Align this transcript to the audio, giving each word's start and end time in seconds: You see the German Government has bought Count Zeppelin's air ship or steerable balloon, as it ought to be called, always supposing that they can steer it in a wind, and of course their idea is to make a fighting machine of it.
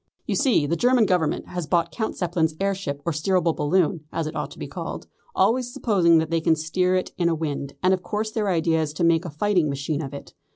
You 0.25 0.33
see 0.35 0.65
the 0.65 0.75
German 0.75 1.05
Government 1.05 1.49
has 1.49 1.67
bought 1.67 1.91
Count 1.91 2.17
Zeppelin's 2.17 2.55
air 2.59 2.73
ship 2.73 3.03
or 3.05 3.11
steerable 3.13 3.53
balloon, 3.55 4.05
as 4.11 4.25
it 4.25 4.35
ought 4.35 4.49
to 4.49 4.57
be 4.57 4.65
called, 4.67 5.05
always 5.35 5.71
supposing 5.71 6.17
that 6.17 6.31
they 6.31 6.41
can 6.41 6.55
steer 6.55 6.95
it 6.95 7.11
in 7.19 7.29
a 7.29 7.35
wind, 7.35 7.73
and 7.83 7.93
of 7.93 8.01
course 8.01 8.31
their 8.31 8.49
idea 8.49 8.81
is 8.81 8.93
to 8.93 9.03
make 9.03 9.25
a 9.25 9.29
fighting 9.29 9.69
machine 9.69 10.01
of 10.01 10.11
it. 10.11 10.33